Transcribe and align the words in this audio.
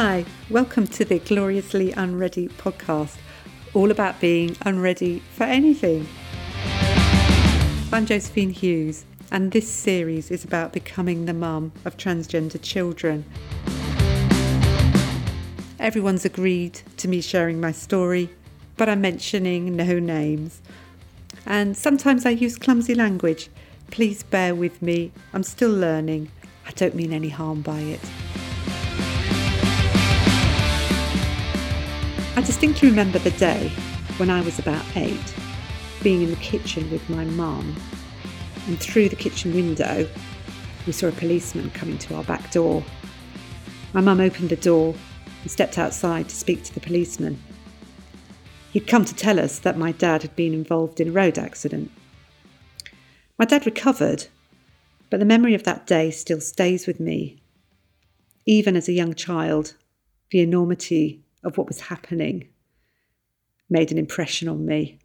Hi, 0.00 0.24
welcome 0.48 0.86
to 0.86 1.04
the 1.04 1.18
Gloriously 1.18 1.90
Unready 1.90 2.46
podcast, 2.46 3.16
all 3.74 3.90
about 3.90 4.20
being 4.20 4.56
unready 4.64 5.24
for 5.34 5.42
anything. 5.42 6.06
I'm 7.92 8.06
Josephine 8.06 8.50
Hughes, 8.50 9.04
and 9.32 9.50
this 9.50 9.68
series 9.68 10.30
is 10.30 10.44
about 10.44 10.72
becoming 10.72 11.24
the 11.24 11.34
mum 11.34 11.72
of 11.84 11.96
transgender 11.96 12.62
children. 12.62 13.24
Everyone's 15.80 16.24
agreed 16.24 16.80
to 16.98 17.08
me 17.08 17.20
sharing 17.20 17.60
my 17.60 17.72
story, 17.72 18.30
but 18.76 18.88
I'm 18.88 19.00
mentioning 19.00 19.74
no 19.74 19.98
names. 19.98 20.62
And 21.44 21.76
sometimes 21.76 22.24
I 22.24 22.30
use 22.30 22.56
clumsy 22.56 22.94
language. 22.94 23.50
Please 23.90 24.22
bear 24.22 24.54
with 24.54 24.80
me, 24.80 25.10
I'm 25.32 25.42
still 25.42 25.72
learning. 25.72 26.30
I 26.68 26.70
don't 26.70 26.94
mean 26.94 27.12
any 27.12 27.30
harm 27.30 27.62
by 27.62 27.80
it. 27.80 28.00
I 32.38 32.40
distinctly 32.40 32.88
remember 32.88 33.18
the 33.18 33.32
day 33.32 33.68
when 34.18 34.30
I 34.30 34.42
was 34.42 34.60
about 34.60 34.84
eight, 34.94 35.34
being 36.04 36.22
in 36.22 36.30
the 36.30 36.36
kitchen 36.36 36.88
with 36.88 37.10
my 37.10 37.24
mum, 37.24 37.74
and 38.68 38.78
through 38.78 39.08
the 39.08 39.16
kitchen 39.16 39.52
window, 39.52 40.08
we 40.86 40.92
saw 40.92 41.08
a 41.08 41.12
policeman 41.12 41.68
coming 41.70 41.98
to 41.98 42.14
our 42.14 42.22
back 42.22 42.52
door. 42.52 42.84
My 43.92 44.02
mum 44.02 44.20
opened 44.20 44.50
the 44.50 44.56
door 44.56 44.94
and 45.42 45.50
stepped 45.50 45.78
outside 45.78 46.28
to 46.28 46.36
speak 46.36 46.62
to 46.62 46.72
the 46.72 46.78
policeman. 46.78 47.42
He'd 48.72 48.86
come 48.86 49.04
to 49.04 49.16
tell 49.16 49.40
us 49.40 49.58
that 49.58 49.76
my 49.76 49.90
dad 49.90 50.22
had 50.22 50.36
been 50.36 50.54
involved 50.54 51.00
in 51.00 51.08
a 51.08 51.10
road 51.10 51.38
accident. 51.38 51.90
My 53.36 53.46
dad 53.46 53.66
recovered, 53.66 54.28
but 55.10 55.18
the 55.18 55.26
memory 55.26 55.54
of 55.54 55.64
that 55.64 55.88
day 55.88 56.12
still 56.12 56.40
stays 56.40 56.86
with 56.86 57.00
me. 57.00 57.42
Even 58.46 58.76
as 58.76 58.88
a 58.88 58.92
young 58.92 59.14
child, 59.14 59.74
the 60.30 60.38
enormity 60.38 61.24
of 61.44 61.56
what 61.56 61.68
was 61.68 61.80
happening 61.80 62.48
made 63.70 63.92
an 63.92 63.98
impression 63.98 64.48
on 64.48 64.64
me. 64.64 64.98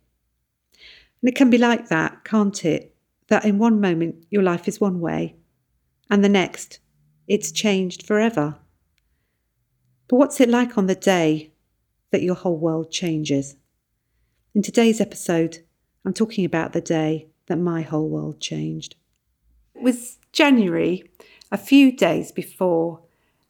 And 1.22 1.30
it 1.30 1.36
can 1.36 1.50
be 1.50 1.58
like 1.58 1.90
that, 1.90 2.24
can't 2.24 2.64
it? 2.66 2.96
That 3.28 3.46
in 3.46 3.58
one 3.58 3.80
moment 3.80 4.26
your 4.30 4.44
life 4.44 4.68
is 4.68 4.82
one 4.82 5.00
way, 5.00 5.36
and 6.10 6.24
the 6.24 6.30
next 6.30 6.80
it's 7.28 7.52
changed 7.52 8.06
forever. 8.06 8.58
But 10.08 10.18
what's 10.18 10.42
it 10.42 10.50
like 10.50 10.78
on 10.78 10.88
the 10.88 10.96
day 10.96 11.54
that 12.12 12.22
your 12.22 12.36
whole 12.36 12.58
world 12.58 12.92
changes? 12.92 13.56
In 14.54 14.62
today's 14.62 15.00
episode, 15.00 15.60
I'm 16.06 16.14
talking 16.14 16.46
about 16.46 16.74
the 16.74 16.82
day 16.82 17.30
that 17.48 17.58
my 17.58 17.82
whole 17.82 18.10
world 18.10 18.40
changed. 18.40 18.96
It 19.74 19.82
was 19.82 20.20
January, 20.32 21.10
a 21.52 21.58
few 21.58 21.96
days 21.96 22.32
before 22.32 23.02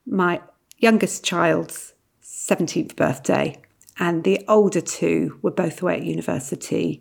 my 0.05 0.41
youngest 0.77 1.23
child's 1.23 1.92
17th 2.33 2.95
birthday, 2.95 3.61
and 3.99 4.23
the 4.23 4.43
older 4.47 4.81
two 4.81 5.37
were 5.41 5.51
both 5.51 5.81
away 5.81 5.97
at 5.97 6.03
university. 6.03 6.99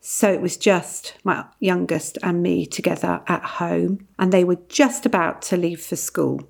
So 0.00 0.30
it 0.30 0.42
was 0.42 0.58
just 0.58 1.14
my 1.24 1.46
youngest 1.58 2.18
and 2.22 2.42
me 2.42 2.66
together 2.66 3.22
at 3.26 3.42
home, 3.42 4.06
and 4.18 4.30
they 4.30 4.44
were 4.44 4.58
just 4.68 5.06
about 5.06 5.40
to 5.42 5.56
leave 5.56 5.80
for 5.82 5.96
school. 5.96 6.48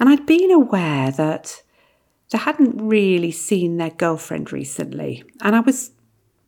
And 0.00 0.08
I'd 0.08 0.26
been 0.26 0.50
aware 0.50 1.12
that 1.12 1.62
they 2.30 2.38
hadn't 2.38 2.84
really 2.84 3.30
seen 3.30 3.76
their 3.76 3.90
girlfriend 3.90 4.52
recently, 4.52 5.22
and 5.40 5.54
I 5.54 5.60
was 5.60 5.92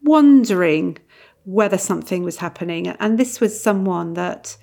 wondering 0.03 0.99
whether 1.45 1.79
something 1.79 2.25
was 2.25 2.39
happening. 2.39 2.89
And 2.89 3.17
this 3.17 3.41
was 3.41 3.63
someone 3.63 4.15
that 4.15 4.57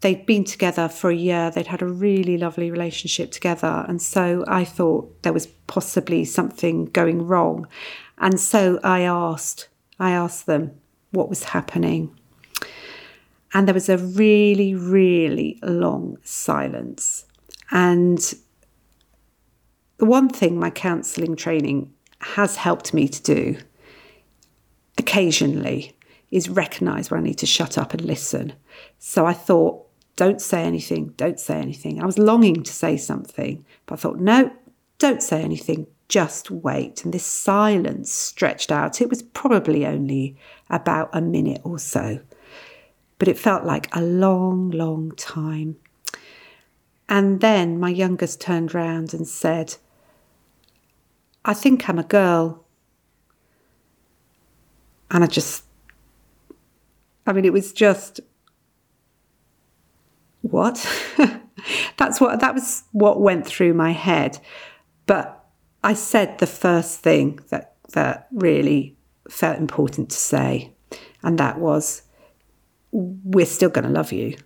they'd 0.00 0.26
been 0.26 0.44
together 0.44 0.88
for 0.88 1.10
a 1.10 1.14
year, 1.14 1.50
they'd 1.50 1.66
had 1.66 1.82
a 1.82 1.86
really 1.86 2.36
lovely 2.36 2.70
relationship 2.70 3.30
together. 3.30 3.84
And 3.88 4.00
so 4.00 4.44
I 4.46 4.64
thought 4.64 5.22
there 5.22 5.32
was 5.32 5.46
possibly 5.66 6.24
something 6.24 6.86
going 6.86 7.26
wrong. 7.26 7.66
And 8.18 8.38
so 8.38 8.78
I 8.82 9.00
asked, 9.02 9.68
I 9.98 10.10
asked 10.10 10.46
them 10.46 10.72
what 11.10 11.28
was 11.28 11.44
happening. 11.44 12.16
And 13.54 13.66
there 13.66 13.74
was 13.74 13.88
a 13.88 13.98
really, 13.98 14.74
really 14.74 15.58
long 15.62 16.18
silence. 16.22 17.24
And 17.70 18.18
the 19.98 20.04
one 20.04 20.28
thing 20.28 20.58
my 20.58 20.70
counselling 20.70 21.36
training 21.36 21.92
has 22.20 22.56
helped 22.56 22.92
me 22.92 23.08
to 23.08 23.22
do 23.22 23.56
occasionally 24.98 25.96
is 26.30 26.48
recognise 26.48 27.10
when 27.10 27.20
I 27.20 27.22
need 27.22 27.38
to 27.38 27.46
shut 27.46 27.78
up 27.78 27.94
and 27.94 28.02
listen. 28.02 28.52
So 28.98 29.26
I 29.26 29.32
thought, 29.32 29.85
don't 30.16 30.40
say 30.40 30.62
anything, 30.62 31.12
don't 31.18 31.38
say 31.38 31.58
anything. 31.58 32.02
I 32.02 32.06
was 32.06 32.18
longing 32.18 32.62
to 32.62 32.72
say 32.72 32.96
something, 32.96 33.64
but 33.84 33.94
I 33.94 33.96
thought, 33.98 34.18
no, 34.18 34.50
don't 34.98 35.22
say 35.22 35.42
anything, 35.42 35.86
just 36.08 36.50
wait. 36.50 37.04
And 37.04 37.12
this 37.12 37.26
silence 37.26 38.12
stretched 38.12 38.72
out. 38.72 39.00
It 39.02 39.10
was 39.10 39.22
probably 39.22 39.86
only 39.86 40.36
about 40.70 41.10
a 41.12 41.20
minute 41.20 41.60
or 41.64 41.78
so, 41.78 42.20
but 43.18 43.28
it 43.28 43.38
felt 43.38 43.64
like 43.64 43.94
a 43.94 44.00
long, 44.00 44.70
long 44.70 45.12
time. 45.12 45.76
And 47.08 47.40
then 47.40 47.78
my 47.78 47.90
youngest 47.90 48.40
turned 48.40 48.74
round 48.74 49.12
and 49.12 49.28
said, 49.28 49.76
I 51.44 51.54
think 51.54 51.88
I'm 51.88 51.98
a 51.98 52.04
girl. 52.04 52.64
And 55.10 55.22
I 55.22 55.28
just, 55.28 55.64
I 57.26 57.32
mean, 57.32 57.44
it 57.44 57.52
was 57.52 57.72
just 57.72 58.20
what? 60.50 60.76
That's 61.96 62.20
what 62.20 62.40
that 62.40 62.54
was 62.54 62.84
what 62.92 63.20
went 63.20 63.46
through 63.46 63.74
my 63.74 63.92
head. 63.92 64.38
But 65.06 65.44
I 65.82 65.94
said 65.94 66.38
the 66.38 66.46
first 66.46 67.00
thing 67.00 67.40
that 67.48 67.74
that 67.92 68.28
really 68.32 68.96
felt 69.28 69.58
important 69.58 70.10
to 70.10 70.16
say, 70.16 70.72
and 71.22 71.38
that 71.38 71.58
was 71.58 72.02
we're 72.92 73.46
still 73.46 73.68
going 73.68 73.84
to 73.86 73.90
love 73.90 74.12
you 74.12 74.36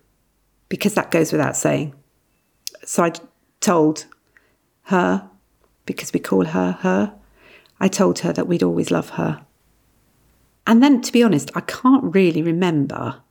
because 0.69 0.93
that 0.95 1.11
goes 1.11 1.31
without 1.31 1.55
saying. 1.55 1.93
So 2.85 3.03
I 3.03 3.11
told 3.59 4.05
her 4.83 5.29
because 5.85 6.13
we 6.13 6.19
call 6.19 6.45
her 6.45 6.73
her. 6.81 7.13
I 7.79 7.87
told 7.87 8.19
her 8.19 8.33
that 8.33 8.47
we'd 8.47 8.63
always 8.63 8.91
love 8.91 9.11
her. 9.11 9.45
And 10.67 10.83
then 10.83 11.01
to 11.01 11.11
be 11.11 11.23
honest, 11.23 11.51
I 11.55 11.61
can't 11.61 12.13
really 12.15 12.41
remember 12.41 13.21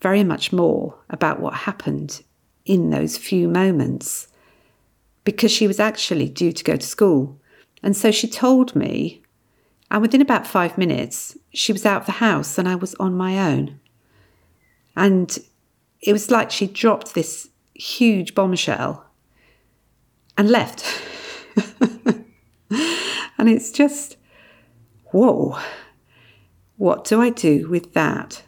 very 0.00 0.24
much 0.24 0.52
more 0.52 0.96
about 1.10 1.40
what 1.40 1.54
happened 1.54 2.22
in 2.64 2.90
those 2.90 3.16
few 3.16 3.48
moments 3.48 4.28
because 5.24 5.50
she 5.50 5.66
was 5.66 5.80
actually 5.80 6.28
due 6.28 6.52
to 6.52 6.64
go 6.64 6.76
to 6.76 6.86
school. 6.86 7.38
And 7.82 7.96
so 7.96 8.10
she 8.10 8.28
told 8.28 8.74
me, 8.74 9.22
and 9.90 10.02
within 10.02 10.20
about 10.20 10.46
five 10.46 10.78
minutes, 10.78 11.36
she 11.52 11.72
was 11.72 11.84
out 11.84 12.02
of 12.02 12.06
the 12.06 12.12
house 12.12 12.58
and 12.58 12.68
I 12.68 12.74
was 12.74 12.94
on 12.94 13.14
my 13.14 13.38
own. 13.38 13.80
And 14.96 15.36
it 16.00 16.12
was 16.12 16.30
like 16.30 16.50
she 16.50 16.66
dropped 16.66 17.14
this 17.14 17.48
huge 17.74 18.34
bombshell 18.34 19.04
and 20.36 20.48
left. 20.48 20.84
and 23.38 23.48
it's 23.48 23.72
just, 23.72 24.16
whoa, 25.06 25.58
what 26.76 27.04
do 27.04 27.20
I 27.20 27.30
do 27.30 27.68
with 27.68 27.92
that? 27.94 28.42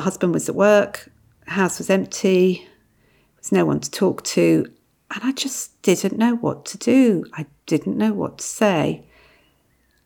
Husband 0.00 0.32
was 0.32 0.48
at 0.48 0.54
work, 0.54 1.08
house 1.46 1.78
was 1.78 1.90
empty, 1.90 2.62
there 2.62 3.38
was 3.38 3.52
no 3.52 3.64
one 3.64 3.80
to 3.80 3.90
talk 3.90 4.22
to, 4.24 4.70
and 5.12 5.24
I 5.24 5.32
just 5.32 5.80
didn't 5.82 6.18
know 6.18 6.36
what 6.36 6.64
to 6.66 6.78
do. 6.78 7.24
I 7.32 7.46
didn't 7.66 7.96
know 7.96 8.12
what 8.12 8.38
to 8.38 8.44
say. 8.44 9.04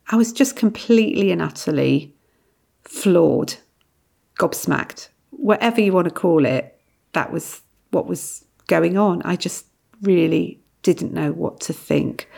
I 0.09 0.17
was 0.17 0.33
just 0.33 0.57
completely 0.57 1.31
and 1.31 1.43
utterly 1.43 2.15
floored, 2.83 3.55
gobsmacked, 4.39 5.09
whatever 5.31 5.81
you 5.81 5.93
want 5.93 6.07
to 6.07 6.15
call 6.15 6.45
it. 6.47 6.79
That 7.13 7.33
was 7.33 7.61
what 7.91 8.07
was 8.07 8.45
going 8.67 8.97
on. 8.97 9.23
I 9.23 9.37
just 9.37 9.67
really 10.03 10.61
didn't 10.83 11.13
know 11.13 11.33
what 11.33 11.61
to 11.61 11.73
think. 11.73 12.29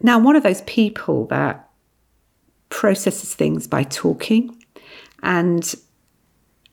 Now, 0.00 0.18
I'm 0.18 0.24
one 0.24 0.36
of 0.36 0.42
those 0.42 0.62
people 0.62 1.26
that 1.28 1.63
processes 2.74 3.32
things 3.32 3.68
by 3.68 3.84
talking. 3.84 4.60
And 5.22 5.74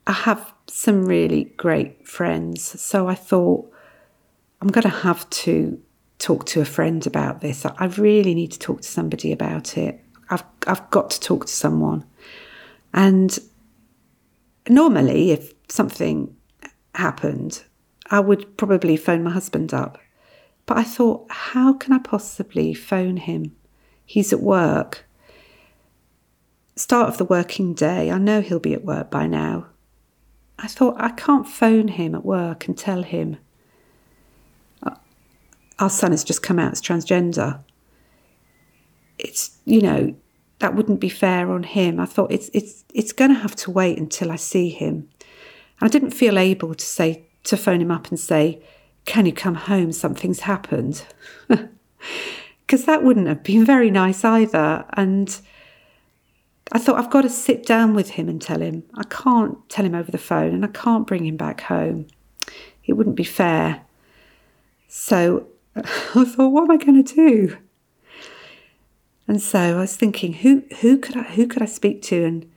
I 0.07 0.13
have 0.13 0.51
some 0.65 1.05
really 1.05 1.43
great 1.57 2.07
friends. 2.07 2.81
So 2.81 3.07
I 3.07 3.13
thought, 3.13 3.71
I'm 4.59 4.69
going 4.69 4.81
to 4.81 4.89
have 4.89 5.29
to 5.29 5.79
talk 6.17 6.47
to 6.47 6.59
a 6.59 6.65
friend 6.65 7.05
about 7.05 7.41
this. 7.41 7.67
I 7.67 7.85
really 7.85 8.33
need 8.33 8.51
to 8.53 8.57
talk 8.57 8.81
to 8.81 8.87
somebody 8.87 9.31
about 9.31 9.77
it. 9.77 10.03
I've, 10.31 10.43
I've 10.65 10.89
got 10.89 11.11
to 11.11 11.19
talk 11.19 11.45
to 11.45 11.53
someone. 11.53 12.03
And 12.95 13.37
normally, 14.67 15.29
if 15.29 15.53
something 15.69 16.35
happened, 16.95 17.63
I 18.09 18.21
would 18.21 18.57
probably 18.57 18.97
phone 18.97 19.23
my 19.23 19.31
husband 19.31 19.71
up. 19.71 19.99
But 20.65 20.79
I 20.79 20.83
thought, 20.83 21.27
how 21.29 21.73
can 21.73 21.93
I 21.93 21.99
possibly 21.99 22.73
phone 22.73 23.17
him? 23.17 23.55
He's 24.03 24.33
at 24.33 24.41
work 24.41 25.05
start 26.75 27.09
of 27.09 27.17
the 27.17 27.25
working 27.25 27.73
day, 27.73 28.11
I 28.11 28.17
know 28.17 28.41
he'll 28.41 28.59
be 28.59 28.73
at 28.73 28.85
work 28.85 29.11
by 29.11 29.27
now. 29.27 29.67
I 30.59 30.67
thought, 30.67 30.95
I 30.99 31.09
can't 31.09 31.47
phone 31.47 31.89
him 31.89 32.13
at 32.15 32.25
work 32.25 32.67
and 32.67 32.77
tell 32.77 33.03
him 33.03 33.37
uh, 34.83 34.95
our 35.79 35.89
son 35.89 36.11
has 36.11 36.23
just 36.23 36.43
come 36.43 36.59
out 36.59 36.71
as 36.71 36.81
transgender. 36.81 37.63
It's, 39.17 39.57
you 39.65 39.81
know, 39.81 40.15
that 40.61 40.75
wouldn't 40.75 40.99
be 40.99 41.09
fair 41.09 41.51
on 41.51 41.63
him. 41.63 41.99
I 41.99 42.05
thought 42.05 42.31
it's 42.31 42.49
it's 42.53 42.85
it's 42.93 43.11
going 43.11 43.33
to 43.33 43.39
have 43.39 43.55
to 43.57 43.71
wait 43.71 43.97
until 43.97 44.31
I 44.31 44.35
see 44.37 44.69
him. 44.69 45.09
And 45.79 45.81
I 45.81 45.87
didn't 45.87 46.11
feel 46.11 46.37
able 46.37 46.75
to 46.75 46.85
say 46.85 47.25
to 47.43 47.57
phone 47.57 47.81
him 47.81 47.91
up 47.91 48.09
and 48.09 48.19
say, 48.19 48.61
"Can 49.05 49.25
you 49.25 49.33
come 49.33 49.55
home? 49.55 49.91
Something's 49.91 50.41
happened." 50.41 51.03
Because 52.65 52.85
that 52.85 53.03
wouldn't 53.03 53.27
have 53.27 53.43
been 53.43 53.65
very 53.65 53.91
nice 53.91 54.23
either. 54.23 54.85
And 54.93 55.41
I 56.71 56.79
thought 56.79 56.97
I've 56.97 57.09
got 57.09 57.21
to 57.21 57.29
sit 57.29 57.65
down 57.65 57.93
with 57.93 58.11
him 58.11 58.29
and 58.29 58.41
tell 58.41 58.61
him. 58.61 58.83
I 58.93 59.03
can't 59.03 59.57
tell 59.69 59.85
him 59.85 59.95
over 59.95 60.11
the 60.11 60.17
phone 60.17 60.53
and 60.53 60.63
I 60.63 60.69
can't 60.69 61.05
bring 61.05 61.25
him 61.25 61.37
back 61.37 61.61
home. 61.61 62.07
It 62.85 62.93
wouldn't 62.93 63.15
be 63.15 63.23
fair. 63.23 63.81
So 64.87 65.47
I 65.75 65.81
thought, 66.25 66.49
what 66.49 66.63
am 66.63 66.71
I 66.71 66.77
going 66.77 67.03
to 67.03 67.15
do? 67.15 67.57
And 69.27 69.41
so 69.41 69.77
I 69.77 69.81
was 69.81 69.95
thinking, 69.95 70.33
who 70.33 70.63
who 70.81 70.97
could 70.97 71.15
I 71.15 71.23
who 71.23 71.47
could 71.47 71.61
I 71.61 71.65
speak 71.65 72.01
to? 72.03 72.25
And 72.25 72.51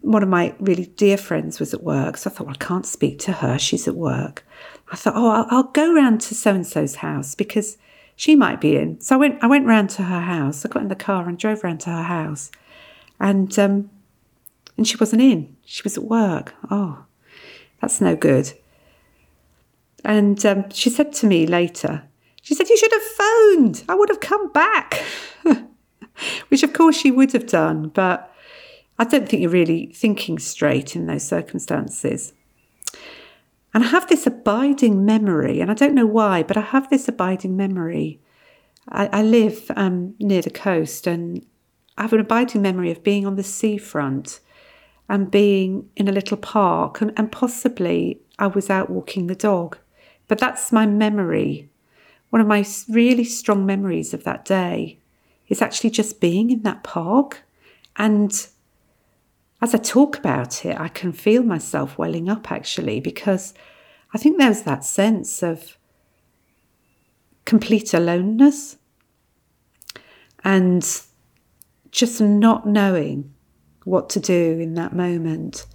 one 0.00 0.22
of 0.22 0.28
my 0.28 0.54
really 0.58 0.86
dear 0.86 1.18
friends 1.18 1.60
was 1.60 1.74
at 1.74 1.82
work, 1.82 2.16
so 2.16 2.30
I 2.30 2.32
thought, 2.32 2.46
well, 2.46 2.56
I 2.58 2.64
can't 2.64 2.86
speak 2.86 3.18
to 3.20 3.32
her. 3.32 3.58
She's 3.58 3.86
at 3.86 3.94
work. 3.94 4.46
I 4.90 4.96
thought, 4.96 5.14
oh, 5.16 5.28
I'll, 5.28 5.46
I'll 5.50 5.62
go 5.64 5.92
round 5.92 6.20
to 6.22 6.34
so 6.34 6.54
and 6.54 6.66
so's 6.66 6.96
house 6.96 7.34
because 7.34 7.76
she 8.16 8.34
might 8.34 8.60
be 8.60 8.76
in. 8.76 9.00
So 9.00 9.14
I 9.14 9.18
went 9.18 9.44
I 9.44 9.46
went 9.46 9.66
round 9.66 9.90
to 9.90 10.02
her 10.02 10.20
house. 10.20 10.64
I 10.64 10.68
got 10.68 10.82
in 10.82 10.88
the 10.88 10.96
car 10.96 11.28
and 11.28 11.38
drove 11.38 11.62
round 11.62 11.80
to 11.80 11.90
her 11.90 12.02
house, 12.02 12.50
and 13.20 13.56
um, 13.58 13.90
and 14.76 14.88
she 14.88 14.96
wasn't 14.96 15.22
in. 15.22 15.56
She 15.64 15.82
was 15.82 15.96
at 15.96 16.04
work. 16.04 16.54
Oh, 16.70 17.04
that's 17.80 18.00
no 18.00 18.16
good. 18.16 18.52
And 20.04 20.44
um, 20.46 20.70
she 20.70 20.88
said 20.90 21.12
to 21.14 21.26
me 21.26 21.46
later, 21.46 22.04
she 22.42 22.54
said, 22.54 22.68
You 22.68 22.76
should 22.76 22.92
have 22.92 23.02
phoned. 23.02 23.82
I 23.88 23.96
would 23.96 24.08
have 24.08 24.20
come 24.20 24.52
back. 24.52 25.02
Which, 26.48 26.62
of 26.62 26.72
course, 26.72 26.96
she 26.96 27.10
would 27.10 27.32
have 27.32 27.48
done. 27.48 27.88
But 27.88 28.32
I 29.00 29.04
don't 29.04 29.28
think 29.28 29.42
you're 29.42 29.50
really 29.50 29.86
thinking 29.86 30.38
straight 30.38 30.94
in 30.94 31.06
those 31.06 31.26
circumstances. 31.26 32.32
And 33.76 33.84
I 33.84 33.88
have 33.88 34.08
this 34.08 34.26
abiding 34.26 35.04
memory, 35.04 35.60
and 35.60 35.70
I 35.70 35.74
don't 35.74 35.94
know 35.94 36.06
why, 36.06 36.42
but 36.42 36.56
I 36.56 36.62
have 36.62 36.88
this 36.88 37.08
abiding 37.08 37.58
memory. 37.58 38.22
I, 38.88 39.08
I 39.12 39.22
live 39.22 39.70
um, 39.76 40.14
near 40.18 40.40
the 40.40 40.48
coast, 40.48 41.06
and 41.06 41.44
I 41.98 42.02
have 42.02 42.14
an 42.14 42.20
abiding 42.20 42.62
memory 42.62 42.90
of 42.90 43.04
being 43.04 43.26
on 43.26 43.36
the 43.36 43.42
seafront 43.42 44.40
and 45.10 45.30
being 45.30 45.90
in 45.94 46.08
a 46.08 46.12
little 46.12 46.38
park, 46.38 47.02
and, 47.02 47.12
and 47.18 47.30
possibly 47.30 48.18
I 48.38 48.46
was 48.46 48.70
out 48.70 48.88
walking 48.88 49.26
the 49.26 49.34
dog. 49.34 49.76
But 50.26 50.38
that's 50.38 50.72
my 50.72 50.86
memory 50.86 51.68
one 52.30 52.40
of 52.40 52.46
my 52.46 52.64
really 52.88 53.24
strong 53.24 53.64
memories 53.64 54.12
of 54.12 54.24
that 54.24 54.44
day 54.44 54.98
is 55.48 55.62
actually 55.62 55.90
just 55.90 56.20
being 56.20 56.50
in 56.50 56.62
that 56.62 56.82
park. 56.82 57.44
And 57.96 58.46
as 59.62 59.74
I 59.74 59.78
talk 59.78 60.18
about 60.18 60.64
it, 60.64 60.78
I 60.78 60.88
can 60.88 61.12
feel 61.12 61.42
myself 61.42 61.96
welling 61.98 62.28
up 62.28 62.52
actually, 62.52 63.00
because 63.00 63.54
I 64.12 64.18
think 64.18 64.38
there's 64.38 64.62
that 64.62 64.84
sense 64.84 65.42
of 65.42 65.78
complete 67.44 67.94
aloneness 67.94 68.76
and 70.44 71.02
just 71.90 72.20
not 72.20 72.66
knowing 72.66 73.32
what 73.84 74.10
to 74.10 74.20
do 74.20 74.58
in 74.58 74.74
that 74.74 74.94
moment. 74.94 75.66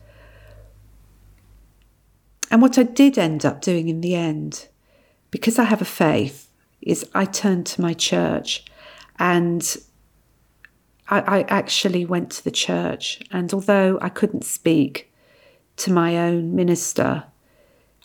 And 2.51 2.62
what 2.62 2.78
I 2.78 2.83
did 2.83 3.18
end 3.18 3.45
up 3.45 3.62
doing 3.62 3.88
in 3.89 4.01
the 4.01 4.16
end, 4.16 4.68
because 5.31 5.57
I 5.57 5.63
have 5.63 5.81
a 5.81 5.86
faith, 5.86 6.50
is 6.81 7.10
I 7.13 7.25
turned 7.25 7.66
to 7.68 7.81
my 7.81 7.94
church 7.94 8.66
and 9.18 9.78
I, 11.12 11.40
I 11.40 11.42
actually 11.50 12.06
went 12.06 12.31
to 12.31 12.44
the 12.44 12.52
church. 12.52 13.19
And 13.31 13.54
although 13.54 14.00
I 14.02 14.10
couldn't 14.10 14.46
speak 14.46 15.12
to 15.78 15.92
my 15.92 16.18
own 16.18 16.56
minister, 16.56 17.25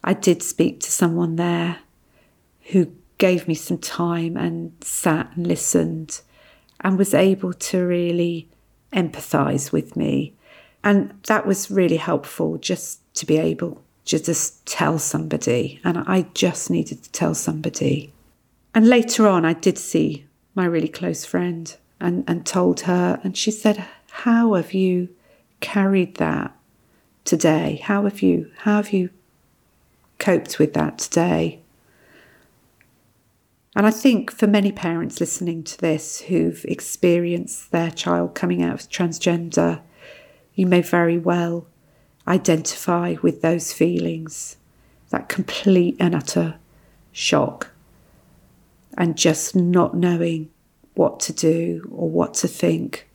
I 0.05 0.12
did 0.12 0.43
speak 0.43 0.81
to 0.81 0.91
someone 0.91 1.37
there 1.37 1.79
who 2.73 2.93
gave 3.19 3.49
me 3.49 3.55
some 3.55 3.79
time 3.79 4.37
and 4.37 4.73
sat 4.82 5.31
and 5.37 5.47
listened 5.47 6.20
and 6.81 6.99
was 6.99 7.14
able 7.14 7.53
to 7.55 7.87
really 7.87 8.49
empathize 8.93 9.73
with 9.73 9.97
me. 9.97 10.35
And 10.85 11.14
that 11.26 11.47
was 11.47 11.70
really 11.70 11.97
helpful 11.97 12.59
just 12.59 13.00
to 13.14 13.26
be 13.26 13.38
able 13.38 13.82
to 14.05 14.19
just 14.23 14.67
tell 14.67 14.99
somebody. 14.99 15.81
And 15.85 15.99
I 16.06 16.26
just 16.35 16.70
needed 16.70 17.02
to 17.02 17.11
tell 17.11 17.35
somebody. 17.35 18.12
And 18.75 18.88
later 18.88 19.26
on, 19.26 19.44
I 19.44 19.55
did 19.55 19.79
see 19.79 20.26
my 20.55 20.67
really 20.67 20.88
close 20.88 21.25
friend 21.25 21.75
and, 22.00 22.25
and 22.26 22.46
told 22.46 22.81
her, 22.81 23.20
and 23.22 23.37
she 23.37 23.50
said, 23.50 23.84
How 24.10 24.54
have 24.54 24.75
you 24.75 25.08
carried 25.60 26.16
that 26.16 26.54
today? 27.25 27.81
How 27.82 28.04
have 28.04 28.22
you, 28.22 28.50
how 28.58 28.76
have 28.76 28.93
you 28.93 29.10
coped 30.19 30.58
with 30.58 30.75
that 30.75 30.98
today? 30.98 31.60
And 33.75 33.87
I 33.87 33.90
think 33.90 34.31
for 34.31 34.46
many 34.46 34.72
parents 34.72 35.20
listening 35.20 35.62
to 35.64 35.78
this 35.78 36.22
who've 36.22 36.64
experienced 36.66 37.72
their 37.72 37.90
child 37.90 38.34
coming 38.34 38.62
out 38.62 38.81
as 38.81 38.88
transgender, 38.88 39.82
you 40.54 40.66
may 40.66 40.81
very 40.81 41.19
well 41.19 41.66
identify 42.26 43.16
with 43.22 43.42
those 43.42 43.75
feelings 43.75 44.56
that 45.10 45.28
complete 45.28 45.96
and 46.00 46.14
utter 46.14 46.56
shock 47.12 47.70
and 48.96 49.16
just 49.16 49.54
not 49.54 49.94
knowing 49.94 50.49
what 50.96 51.20
to 51.20 51.32
do 51.32 51.88
or 51.93 52.10
what 52.10 52.34
to 52.34 52.48
think 52.48 53.08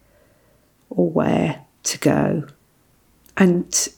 or 0.90 1.10
where 1.10 1.66
to 1.84 1.98
go. 1.98 2.48
And 3.36 3.90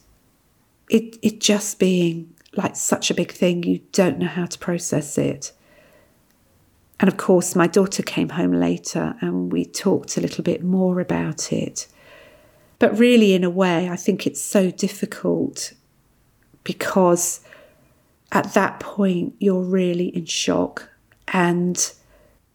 it, 0.90 1.18
it 1.22 1.40
just 1.40 1.80
being 1.80 2.34
like 2.56 2.76
such 2.76 3.12
a 3.12 3.14
big 3.14 3.32
thing, 3.32 3.64
you 3.64 3.82
don't 3.92 4.20
know 4.20 4.28
how 4.28 4.46
to 4.46 4.58
process 4.58 5.18
it. 5.18 5.52
And 7.00 7.10
of 7.10 7.18
course, 7.18 7.56
my 7.56 7.68
daughter 7.68 8.04
came 8.04 8.30
home 8.30 8.54
later 8.54 9.16
and 9.20 9.52
we 9.52 9.66
talked 9.66 10.18
a 10.18 10.22
little 10.22 10.44
bit 10.44 10.64
more 10.64 11.00
about 11.00 11.52
it. 11.52 11.88
But 12.80 12.98
really, 12.98 13.34
in 13.34 13.44
a 13.44 13.50
way, 13.50 13.90
I 13.90 13.96
think 13.96 14.26
it's 14.26 14.42
so 14.42 14.72
difficult 14.72 15.74
because 16.64 17.42
at 18.32 18.54
that 18.54 18.80
point, 18.80 19.36
you're 19.40 19.62
really 19.62 20.08
in 20.08 20.26
shock 20.26 20.90
and 21.28 21.92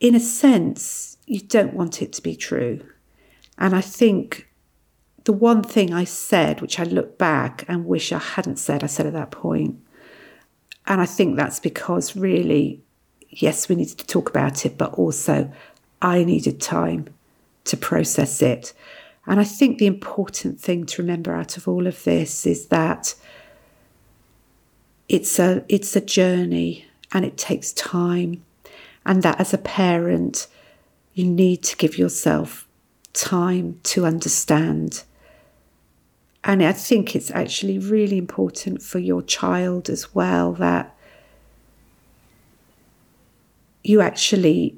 in 0.00 0.14
a 0.14 0.20
sense, 0.20 1.17
you 1.28 1.40
don't 1.40 1.74
want 1.74 2.00
it 2.00 2.12
to 2.14 2.22
be 2.22 2.34
true. 2.34 2.80
And 3.58 3.76
I 3.76 3.82
think 3.82 4.48
the 5.24 5.32
one 5.32 5.62
thing 5.62 5.92
I 5.92 6.04
said, 6.04 6.60
which 6.60 6.80
I 6.80 6.84
look 6.84 7.18
back 7.18 7.64
and 7.68 7.84
wish 7.84 8.12
I 8.12 8.18
hadn't 8.18 8.58
said, 8.58 8.82
I 8.82 8.86
said 8.86 9.06
at 9.06 9.12
that 9.12 9.30
point. 9.30 9.78
And 10.86 11.02
I 11.02 11.06
think 11.06 11.36
that's 11.36 11.60
because 11.60 12.16
really, 12.16 12.80
yes, 13.28 13.68
we 13.68 13.76
needed 13.76 13.98
to 13.98 14.06
talk 14.06 14.30
about 14.30 14.64
it, 14.64 14.78
but 14.78 14.94
also 14.94 15.52
I 16.00 16.24
needed 16.24 16.62
time 16.62 17.08
to 17.64 17.76
process 17.76 18.40
it. 18.40 18.72
And 19.26 19.38
I 19.38 19.44
think 19.44 19.76
the 19.76 19.86
important 19.86 20.58
thing 20.58 20.86
to 20.86 21.02
remember 21.02 21.34
out 21.34 21.58
of 21.58 21.68
all 21.68 21.86
of 21.86 22.04
this 22.04 22.46
is 22.46 22.68
that 22.68 23.14
it's 25.10 25.38
a 25.38 25.64
it's 25.68 25.94
a 25.94 26.00
journey 26.00 26.86
and 27.12 27.24
it 27.24 27.36
takes 27.36 27.72
time 27.72 28.42
and 29.04 29.22
that 29.22 29.40
as 29.40 29.52
a 29.52 29.58
parent, 29.58 30.46
you 31.18 31.24
need 31.24 31.64
to 31.64 31.76
give 31.76 31.98
yourself 31.98 32.68
time 33.12 33.80
to 33.82 34.06
understand. 34.06 35.02
And 36.44 36.62
I 36.62 36.70
think 36.70 37.16
it's 37.16 37.32
actually 37.32 37.76
really 37.76 38.16
important 38.16 38.82
for 38.82 39.00
your 39.00 39.22
child 39.22 39.90
as 39.90 40.14
well 40.14 40.52
that 40.52 40.96
you 43.82 44.00
actually 44.00 44.76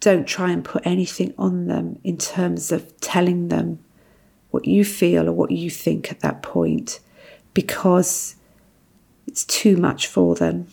don't 0.00 0.26
try 0.26 0.50
and 0.50 0.64
put 0.64 0.86
anything 0.86 1.34
on 1.36 1.66
them 1.66 1.98
in 2.02 2.16
terms 2.16 2.72
of 2.72 2.98
telling 3.02 3.48
them 3.48 3.80
what 4.50 4.64
you 4.64 4.82
feel 4.82 5.28
or 5.28 5.32
what 5.32 5.50
you 5.50 5.68
think 5.68 6.10
at 6.10 6.20
that 6.20 6.42
point 6.42 7.00
because 7.52 8.34
it's 9.26 9.44
too 9.44 9.76
much 9.76 10.06
for 10.06 10.34
them. 10.34 10.68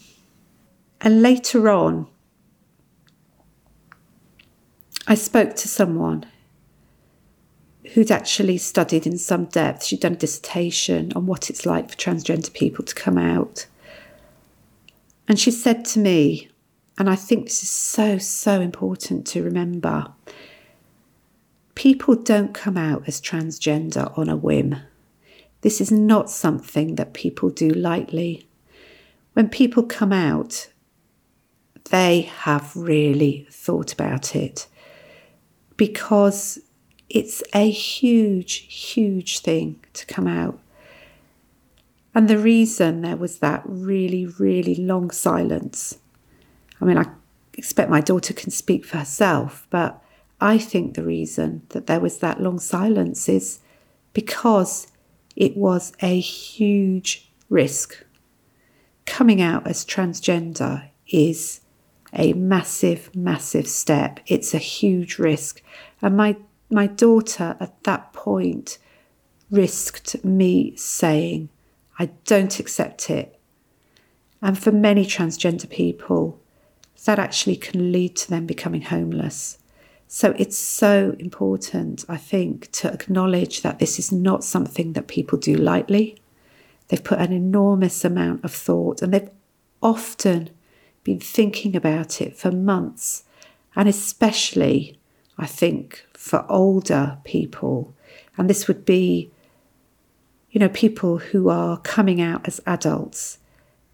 And 1.02 1.22
later 1.22 1.70
on, 1.70 2.08
I 5.08 5.16
spoke 5.16 5.56
to 5.58 5.68
someone 5.68 6.26
who'd 7.94 8.10
actually 8.10 8.58
studied 8.58 9.06
in 9.06 9.18
some 9.20 9.46
depth. 9.46 9.84
She'd 9.84 10.00
done 10.00 10.14
a 10.14 10.18
dissertation 10.18 11.14
on 11.16 11.28
what 11.28 11.50
it's 11.50 11.66
like 11.66 11.92
for 11.92 11.96
transgender 11.96 12.52
people 12.52 12.84
to 12.84 12.96
come 12.96 13.18
out. 13.18 13.68
And 15.28 15.40
she 15.40 15.52
said 15.52 15.86
to 15.86 16.00
me, 16.00 16.50
and 16.98 17.10
I 17.10 17.16
think 17.16 17.46
this 17.46 17.62
is 17.62 17.70
so, 17.70 18.18
so 18.18 18.62
important 18.62 19.28
to 19.28 19.44
remember 19.44 20.08
people 21.76 22.16
don't 22.16 22.54
come 22.54 22.78
out 22.78 23.04
as 23.06 23.22
transgender 23.22 24.18
on 24.18 24.30
a 24.30 24.36
whim. 24.38 24.78
This 25.62 25.82
is 25.82 25.92
not 25.92 26.30
something 26.32 26.96
that 26.96 27.14
people 27.14 27.50
do 27.50 27.70
lightly. 27.70 28.48
When 29.34 29.50
people 29.50 29.84
come 29.84 30.14
out, 30.14 30.70
they 31.92 32.22
have 32.22 32.76
really 32.76 33.46
thought 33.52 33.92
about 33.92 34.36
it 34.36 34.68
because 35.78 36.60
it's 37.10 37.44
a 37.54 37.70
huge, 37.70 38.66
huge 38.70 39.40
thing 39.40 39.80
to 39.94 40.06
come 40.06 40.28
out. 40.28 40.60
And 42.14 42.28
the 42.28 42.38
reason 42.38 43.02
there 43.02 43.18
was 43.18 43.40
that 43.40 43.62
really, 43.66 44.26
really 44.26 44.76
long 44.76 45.12
silence, 45.12 46.00
I 46.80 46.86
mean, 46.86 46.98
I 46.98 47.08
expect 47.58 47.90
my 47.90 48.02
daughter 48.02 48.34
can 48.34 48.52
speak 48.52 48.86
for 48.86 48.98
herself, 48.98 49.68
but 49.70 50.02
I 50.40 50.58
think 50.58 50.96
the 50.96 51.04
reason 51.04 51.64
that 51.70 51.88
there 51.88 52.00
was 52.00 52.20
that 52.20 52.42
long 52.42 52.60
silence 52.60 53.28
is 53.30 53.60
because 54.14 54.88
it 55.36 55.58
was 55.58 55.94
a 56.02 56.20
huge 56.20 57.30
risk. 57.50 58.04
Coming 59.06 59.42
out 59.42 59.68
as 59.68 59.86
transgender 59.86 60.90
is 61.08 61.62
a 62.16 62.34
massive, 62.34 63.14
massive 63.16 63.68
step. 63.68 64.20
It's 64.28 64.54
a 64.54 64.60
huge 64.60 65.20
risk. 65.20 65.62
And 66.02 66.18
my, 66.18 66.38
my 66.70 66.88
daughter 66.88 67.56
at 67.60 67.84
that 67.84 68.14
point 68.14 68.78
risked 69.52 70.24
me 70.24 70.76
saying, 70.76 71.50
I 72.00 72.08
don't 72.26 72.60
accept 72.60 73.10
it. 73.10 73.40
And 74.42 74.58
for 74.58 74.72
many 74.72 75.06
transgender 75.06 75.70
people, 75.70 76.40
that 77.06 77.20
actually 77.20 77.56
can 77.56 77.92
lead 77.92 78.16
to 78.18 78.30
them 78.30 78.46
becoming 78.46 78.82
homeless. 78.82 79.60
So 80.08 80.36
it's 80.38 80.58
so 80.58 81.16
important, 81.20 82.06
I 82.08 82.18
think, 82.18 82.72
to 82.74 82.92
acknowledge 82.92 83.62
that 83.62 83.80
this 83.80 83.98
is 83.98 84.12
not 84.12 84.44
something 84.44 84.94
that 84.94 85.08
people 85.08 85.38
do 85.38 85.56
lightly. 85.56 86.18
They've 86.88 87.04
put 87.04 87.20
an 87.20 87.32
enormous 87.32 88.06
amount 88.06 88.44
of 88.44 88.54
thought 88.54 89.02
and 89.02 89.14
they've 89.14 89.30
often 89.82 90.52
been 91.06 91.22
thinking 91.22 91.74
about 91.74 92.20
it 92.22 92.36
for 92.36 92.52
months. 92.52 93.24
And 93.78 93.88
especially, 93.88 95.00
I 95.38 95.46
think, 95.46 96.06
for 96.14 96.46
older 96.50 97.20
people. 97.24 97.94
And 98.38 98.50
this 98.50 98.68
would 98.68 98.84
be, 98.84 99.32
you 100.52 100.60
know, 100.60 100.70
people 100.70 101.20
who 101.20 101.48
are 101.48 101.78
coming 101.78 102.20
out 102.20 102.46
as 102.46 102.60
adults. 102.66 103.38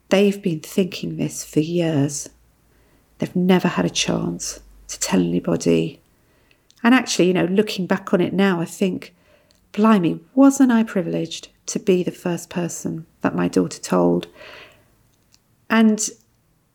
They've 0.10 0.42
been 0.42 0.62
thinking 0.62 1.18
this 1.18 1.46
for 1.46 1.60
years. 1.60 2.30
They've 3.20 3.36
never 3.36 3.68
had 3.68 3.86
a 3.86 3.90
chance 3.90 4.62
to 4.88 5.00
tell 5.00 5.20
anybody 5.20 6.02
and 6.84 6.96
actually, 6.96 7.28
you 7.28 7.34
know, 7.34 7.46
looking 7.46 7.86
back 7.86 8.14
on 8.14 8.22
it 8.22 8.34
now, 8.34 8.60
I 8.60 8.66
think, 8.66 9.14
blimey, 9.72 10.20
wasn't 10.34 10.72
I 10.72 10.84
privileged 10.84 11.50
to 11.68 11.80
be 11.80 12.04
the 12.04 12.12
first 12.12 12.50
person 12.50 13.06
that 13.22 13.36
my 13.36 13.48
daughter 13.48 13.80
told? 13.80 14.28
And 15.70 16.10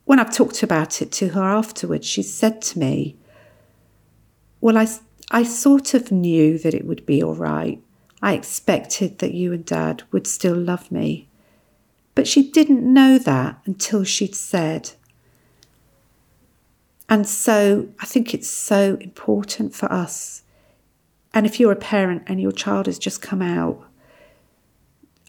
when 0.07 0.19
I've 0.19 0.33
talked 0.33 0.63
about 0.63 1.03
it 1.03 1.13
to 1.13 1.29
her 1.31 1.43
afterwards, 1.43 2.07
she 2.07 2.23
said 2.23 2.63
to 2.63 2.79
me, 2.79 3.17
Well, 4.61 4.79
I, 4.79 4.89
I 5.31 5.43
sort 5.43 5.95
of 5.95 6.11
knew 6.11 6.59
that 6.59 6.75
it 6.75 6.87
would 6.87 7.05
be 7.05 7.23
all 7.23 7.35
right. 7.35 7.83
I 8.23 8.33
expected 8.33 9.19
that 9.19 9.35
you 9.35 9.53
and 9.53 9.65
dad 9.65 10.05
would 10.13 10.27
still 10.27 10.57
love 10.57 10.91
me. 10.91 11.29
But 12.15 12.27
she 12.27 12.51
didn't 12.51 12.83
know 12.83 13.19
that 13.19 13.61
until 13.67 14.05
she'd 14.05 14.35
said, 14.35 14.93
and 17.09 17.27
so 17.27 17.89
I 18.01 18.07
think 18.07 18.33
it's 18.33 18.49
so 18.49 18.97
important 19.01 19.75
for 19.75 19.93
us. 19.93 20.43
And 21.35 21.47
if 21.47 21.61
you're 21.61 21.73
a 21.73 21.77
parent 21.77 22.23
and 22.27 22.41
your 22.41 22.53
child 22.53 22.87
has 22.87 22.99
just 22.99 23.23
come 23.23 23.43
out, 23.43 23.86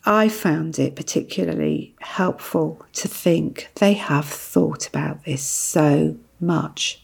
I 0.08 0.30
found 0.30 0.80
it 0.80 0.96
particularly 0.96 1.94
helpful 2.00 2.82
to 2.94 3.10
think 3.10 3.70
they 3.76 3.92
have 3.92 4.26
thought 4.26 4.88
about 4.88 5.26
this 5.26 5.44
so 5.44 6.16
much 6.40 7.04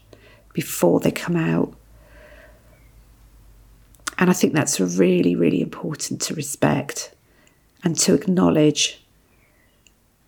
before 0.54 1.02
they 1.02 1.12
come 1.12 1.36
out. 1.36 1.74
And 4.18 4.30
I 4.30 4.34
think 4.34 4.54
that's 4.54 4.80
really, 4.80 5.36
really 5.36 5.62
important 5.62 6.22
to 6.22 6.34
respect 6.34 7.14
and 7.84 7.98
to 7.98 8.14
acknowledge 8.14 9.04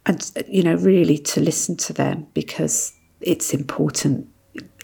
and, 0.05 0.29
you 0.45 0.61
know, 0.61 0.75
really 0.75 1.17
to 1.17 1.39
listen 1.39 1.77
to 1.77 1.93
them 1.93 2.27
because 2.33 2.91
it's 3.21 3.53
important 3.53 4.27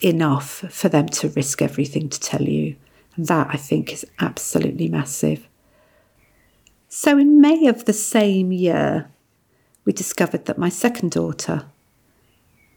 enough 0.00 0.64
for 0.70 0.88
them 0.88 1.08
to 1.08 1.28
risk 1.28 1.60
everything 1.60 2.08
to 2.08 2.18
tell 2.18 2.42
you. 2.42 2.74
And 3.16 3.26
that 3.26 3.48
I 3.50 3.58
think 3.58 3.92
is 3.92 4.06
absolutely 4.18 4.88
massive. 4.88 5.46
So 6.94 7.16
in 7.16 7.40
May 7.40 7.68
of 7.68 7.86
the 7.86 7.94
same 7.94 8.52
year, 8.52 9.08
we 9.86 9.94
discovered 9.94 10.44
that 10.44 10.58
my 10.58 10.68
second 10.68 11.12
daughter 11.12 11.64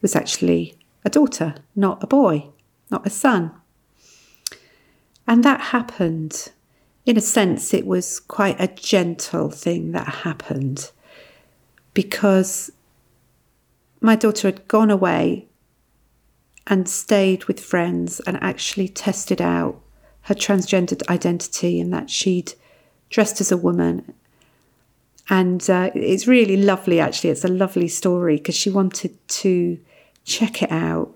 was 0.02 0.16
actually 0.16 0.78
a 1.04 1.10
daughter, 1.10 1.56
not 1.76 2.02
a 2.02 2.08
boy, 2.08 2.48
not 2.90 3.06
a 3.06 3.10
son. 3.10 3.52
And 5.28 5.44
that 5.44 5.60
happened. 5.60 6.50
In 7.06 7.18
a 7.18 7.22
sense, 7.22 7.74
it 7.74 7.86
was 7.86 8.22
quite 8.22 8.56
a 8.58 8.74
gentle 8.74 9.50
thing 9.50 9.92
that 9.92 10.08
happened 10.24 10.92
because 11.94 12.72
my 14.00 14.16
daughter 14.16 14.48
had 14.48 14.66
gone 14.70 14.92
away 14.92 15.50
and 16.68 16.88
stayed 16.88 17.44
with 17.46 17.60
friends 17.60 18.22
and 18.22 18.42
actually 18.42 18.88
tested 18.88 19.42
out 19.42 19.82
her 20.22 20.36
transgendered 20.36 21.06
identity 21.10 21.82
and 21.82 21.92
that 21.92 22.10
she'd 22.10 22.54
dressed 23.10 23.42
as 23.42 23.52
a 23.52 23.58
woman. 23.58 24.14
And 25.30 25.68
uh, 25.70 25.92
it's 25.96 26.28
really 26.28 26.58
lovely, 26.58 27.00
actually. 27.00 27.32
It's 27.32 27.46
a 27.46 27.50
lovely 27.50 27.88
story 27.88 28.38
because 28.38 28.56
she 28.56 28.70
wanted 28.70 29.16
to 29.28 29.80
check 30.24 30.62
it 30.62 30.72
out. 30.72 31.16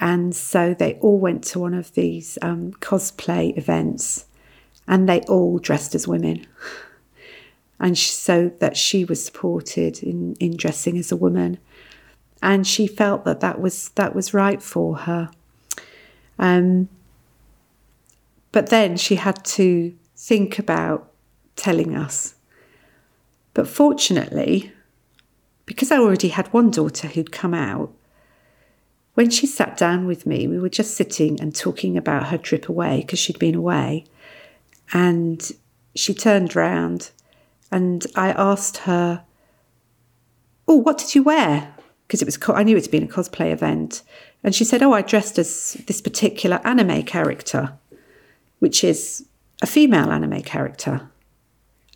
And 0.00 0.34
so 0.34 0.74
they 0.74 0.94
all 0.94 1.18
went 1.18 1.44
to 1.44 1.58
one 1.58 1.74
of 1.74 1.94
these 1.94 2.38
um, 2.42 2.72
cosplay 2.74 3.56
events 3.56 4.26
and 4.86 5.08
they 5.08 5.20
all 5.22 5.58
dressed 5.58 5.94
as 5.94 6.08
women. 6.08 6.46
And 7.80 7.96
so 7.96 8.50
that 8.58 8.76
she 8.76 9.04
was 9.04 9.24
supported 9.24 10.02
in, 10.02 10.34
in 10.40 10.56
dressing 10.56 10.98
as 10.98 11.12
a 11.12 11.16
woman 11.16 11.58
and 12.42 12.66
she 12.66 12.86
felt 12.86 13.24
that 13.24 13.40
that 13.40 13.60
was 13.60 13.90
that 13.90 14.14
was 14.14 14.34
right 14.34 14.62
for 14.62 14.96
her. 14.98 15.30
Um, 16.38 16.88
but 18.52 18.68
then 18.68 18.96
she 18.96 19.16
had 19.16 19.44
to 19.44 19.94
think 20.16 20.58
about 20.58 21.07
telling 21.58 21.94
us. 21.94 22.34
But 23.52 23.68
fortunately, 23.68 24.72
because 25.66 25.90
I 25.90 25.98
already 25.98 26.28
had 26.28 26.52
one 26.52 26.70
daughter 26.70 27.08
who'd 27.08 27.32
come 27.32 27.52
out, 27.52 27.92
when 29.14 29.30
she 29.30 29.46
sat 29.46 29.76
down 29.76 30.06
with 30.06 30.26
me, 30.26 30.46
we 30.46 30.58
were 30.58 30.68
just 30.68 30.94
sitting 30.94 31.40
and 31.40 31.54
talking 31.54 31.96
about 31.96 32.28
her 32.28 32.38
trip 32.38 32.68
away 32.68 33.00
because 33.00 33.18
she'd 33.18 33.38
been 33.38 33.56
away. 33.56 34.04
And 34.92 35.50
she 35.94 36.14
turned 36.14 36.54
round 36.54 37.10
and 37.70 38.06
I 38.14 38.30
asked 38.30 38.78
her, 38.78 39.24
Oh, 40.66 40.76
what 40.76 40.98
did 40.98 41.14
you 41.14 41.22
wear? 41.22 41.74
because 42.08 42.22
it 42.22 42.24
was 42.24 42.38
I 42.48 42.62
knew 42.62 42.76
it 42.76 42.84
had 42.84 42.90
been 42.90 43.04
a 43.04 43.06
cosplay 43.06 43.52
event, 43.52 44.02
and 44.42 44.54
she 44.54 44.64
said, 44.64 44.82
"Oh, 44.82 44.94
I 44.94 45.02
dressed 45.02 45.38
as 45.38 45.74
this 45.86 46.00
particular 46.00 46.60
anime 46.64 47.02
character, 47.02 47.74
which 48.60 48.82
is 48.82 49.26
a 49.60 49.66
female 49.66 50.10
anime 50.10 50.42
character." 50.42 51.10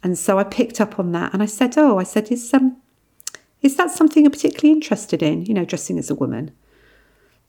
And 0.03 0.19
so 0.19 0.39
I 0.39 0.45
picked 0.45 0.81
up 0.81 0.99
on 0.99 1.13
that, 1.13 1.33
and 1.33 1.43
I 1.43 1.47
said, 1.47 1.75
"Oh, 1.77 1.99
I 1.99 2.03
said, 2.03 2.31
is 2.31 2.53
um, 2.53 2.77
is 3.61 3.77
that 3.77 3.91
something 3.91 4.25
you're 4.25 4.31
particularly 4.31 4.73
interested 4.73 5.23
in? 5.23 5.47
You 5.47 5.55
know, 5.55 5.65
dressing 5.65 5.99
as 5.99 6.11
a 6.11 6.15
woman?" 6.15 6.51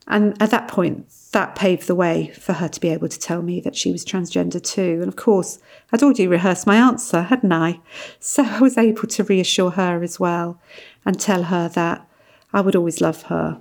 And 0.07 0.39
at 0.41 0.51
that 0.51 0.67
point, 0.67 1.07
that 1.31 1.55
paved 1.55 1.87
the 1.87 1.95
way 1.95 2.33
for 2.39 2.53
her 2.53 2.67
to 2.67 2.79
be 2.79 2.89
able 2.89 3.07
to 3.07 3.19
tell 3.19 3.41
me 3.41 3.61
that 3.61 3.75
she 3.75 3.91
was 3.91 4.03
transgender 4.03 4.61
too. 4.61 4.99
And 5.01 5.07
of 5.07 5.15
course, 5.15 5.59
I'd 5.91 6.03
already 6.03 6.27
rehearsed 6.27 6.67
my 6.67 6.75
answer, 6.75 7.23
hadn't 7.23 7.53
I? 7.53 7.79
So 8.19 8.43
I 8.43 8.59
was 8.59 8.77
able 8.77 9.07
to 9.07 9.23
reassure 9.23 9.71
her 9.71 10.03
as 10.03 10.19
well 10.19 10.59
and 11.05 11.19
tell 11.19 11.43
her 11.43 11.69
that 11.69 12.05
I 12.51 12.61
would 12.61 12.75
always 12.75 13.01
love 13.01 13.23
her, 13.23 13.59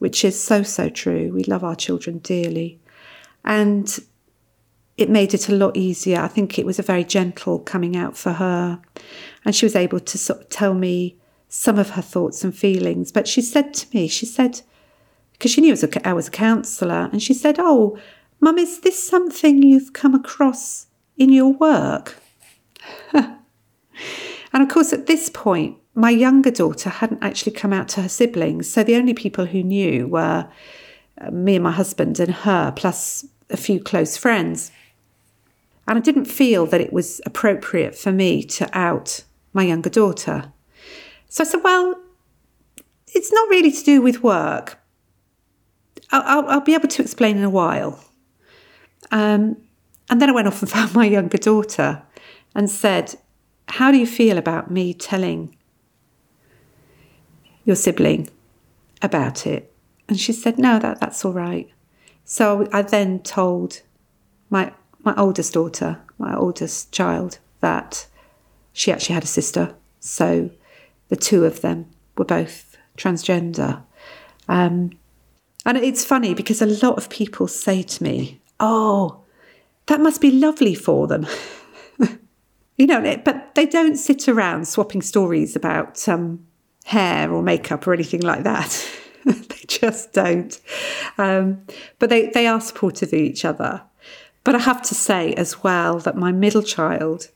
which 0.00 0.24
is 0.24 0.38
so, 0.38 0.62
so 0.64 0.88
true. 0.88 1.32
We 1.32 1.44
love 1.44 1.62
our 1.62 1.76
children 1.76 2.18
dearly. 2.18 2.80
And 3.44 3.98
it 4.96 5.10
made 5.10 5.34
it 5.34 5.48
a 5.48 5.54
lot 5.54 5.76
easier. 5.76 6.20
I 6.20 6.28
think 6.28 6.58
it 6.58 6.66
was 6.66 6.78
a 6.78 6.82
very 6.82 7.04
gentle 7.04 7.58
coming 7.58 7.96
out 7.96 8.16
for 8.16 8.34
her. 8.34 8.80
And 9.44 9.54
she 9.54 9.66
was 9.66 9.74
able 9.76 10.00
to 10.00 10.18
sort 10.18 10.40
of 10.40 10.48
tell 10.48 10.74
me 10.74 11.16
some 11.48 11.78
of 11.78 11.90
her 11.90 12.02
thoughts 12.02 12.44
and 12.44 12.56
feelings. 12.56 13.10
But 13.12 13.26
she 13.26 13.42
said 13.42 13.74
to 13.74 13.86
me, 13.94 14.08
she 14.08 14.26
said, 14.26 14.60
because 15.32 15.50
she 15.50 15.60
knew 15.60 15.76
I 16.04 16.12
was 16.12 16.28
a 16.28 16.30
counsellor, 16.30 17.08
and 17.12 17.22
she 17.22 17.34
said, 17.34 17.56
Oh, 17.58 17.98
Mum, 18.40 18.58
is 18.58 18.80
this 18.80 19.02
something 19.02 19.62
you've 19.62 19.92
come 19.92 20.14
across 20.14 20.86
in 21.16 21.32
your 21.32 21.52
work? 21.52 22.16
and 23.12 23.32
of 24.52 24.68
course, 24.68 24.92
at 24.92 25.06
this 25.06 25.28
point, 25.30 25.76
my 25.94 26.10
younger 26.10 26.50
daughter 26.50 26.90
hadn't 26.90 27.22
actually 27.22 27.52
come 27.52 27.72
out 27.72 27.88
to 27.88 28.02
her 28.02 28.08
siblings. 28.08 28.68
So 28.68 28.82
the 28.82 28.96
only 28.96 29.14
people 29.14 29.46
who 29.46 29.62
knew 29.62 30.06
were 30.06 30.48
uh, 31.20 31.30
me 31.30 31.56
and 31.56 31.64
my 31.64 31.70
husband 31.72 32.20
and 32.20 32.32
her, 32.32 32.72
plus 32.72 33.24
a 33.50 33.56
few 33.56 33.80
close 33.80 34.16
friends. 34.16 34.70
And 35.86 35.98
I 35.98 36.00
didn't 36.00 36.24
feel 36.24 36.66
that 36.66 36.80
it 36.80 36.92
was 36.92 37.20
appropriate 37.26 37.94
for 37.94 38.10
me 38.10 38.42
to 38.44 38.68
out 38.76 39.24
my 39.52 39.64
younger 39.64 39.90
daughter. 39.90 40.52
So 41.28 41.44
I 41.44 41.46
said, 41.46 41.60
Well, 41.62 42.00
it's 43.08 43.32
not 43.32 43.48
really 43.48 43.70
to 43.70 43.84
do 43.84 44.02
with 44.02 44.22
work. 44.22 44.78
I'll, 46.10 46.22
I'll, 46.22 46.50
I'll 46.50 46.60
be 46.60 46.74
able 46.74 46.88
to 46.88 47.02
explain 47.02 47.36
in 47.36 47.44
a 47.44 47.50
while. 47.50 48.02
Um, 49.10 49.56
and 50.10 50.20
then 50.20 50.28
I 50.28 50.32
went 50.32 50.48
off 50.48 50.62
and 50.62 50.70
found 50.70 50.94
my 50.94 51.06
younger 51.06 51.38
daughter 51.38 52.02
and 52.54 52.70
said, 52.70 53.14
How 53.68 53.90
do 53.90 53.98
you 53.98 54.06
feel 54.06 54.38
about 54.38 54.70
me 54.70 54.94
telling 54.94 55.56
your 57.64 57.76
sibling 57.76 58.28
about 59.02 59.46
it? 59.46 59.72
And 60.08 60.18
she 60.18 60.32
said, 60.32 60.58
No, 60.58 60.78
that, 60.78 61.00
that's 61.00 61.24
all 61.24 61.32
right. 61.32 61.70
So 62.24 62.68
I 62.72 62.82
then 62.82 63.20
told 63.20 63.82
my 64.50 64.72
my 65.04 65.14
oldest 65.16 65.52
daughter, 65.52 66.00
my 66.18 66.34
oldest 66.36 66.92
child, 66.92 67.38
that 67.60 68.06
she 68.72 68.90
actually 68.92 69.14
had 69.14 69.24
a 69.24 69.28
sister. 69.28 69.74
So 70.00 70.50
the 71.08 71.16
two 71.16 71.44
of 71.44 71.60
them 71.60 71.90
were 72.16 72.24
both 72.24 72.76
transgender. 72.96 73.82
Um, 74.48 74.92
and 75.66 75.78
it's 75.78 76.04
funny 76.04 76.34
because 76.34 76.60
a 76.60 76.66
lot 76.66 76.98
of 76.98 77.08
people 77.08 77.48
say 77.48 77.82
to 77.82 78.02
me, 78.02 78.40
Oh, 78.60 79.24
that 79.86 80.00
must 80.00 80.20
be 80.20 80.30
lovely 80.30 80.74
for 80.74 81.06
them. 81.06 81.26
you 82.78 82.86
know, 82.86 83.16
but 83.24 83.54
they 83.54 83.66
don't 83.66 83.96
sit 83.96 84.28
around 84.28 84.68
swapping 84.68 85.02
stories 85.02 85.56
about 85.56 86.06
um, 86.08 86.46
hair 86.84 87.32
or 87.32 87.42
makeup 87.42 87.86
or 87.86 87.92
anything 87.92 88.20
like 88.20 88.44
that. 88.44 88.88
they 89.24 89.64
just 89.66 90.12
don't. 90.12 90.60
Um, 91.18 91.62
but 91.98 92.10
they, 92.10 92.28
they 92.28 92.46
are 92.46 92.60
supportive 92.60 93.08
of 93.08 93.18
each 93.18 93.44
other. 93.44 93.82
But 94.44 94.54
I 94.54 94.58
have 94.58 94.82
to 94.82 94.94
say 94.94 95.32
as 95.34 95.62
well 95.62 95.98
that 96.00 96.16
my 96.16 96.30
middle 96.30 96.62
child, 96.62 97.28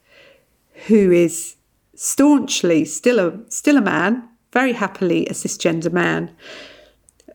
who 0.87 1.11
is 1.11 1.57
staunchly 1.95 2.85
still 2.85 3.19
a 3.19 3.50
still 3.50 3.77
a 3.77 3.81
man, 3.81 4.29
very 4.53 4.73
happily 4.73 5.27
a 5.27 5.33
cisgender 5.33 5.93
man, 5.93 6.31